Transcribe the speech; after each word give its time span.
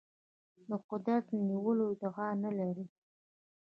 د 0.69 0.71
قدرت 0.89 1.23
د 1.29 1.33
نیولو 1.47 1.83
ادعا 1.93 2.29
نه 2.43 2.51
لري. 2.59 2.85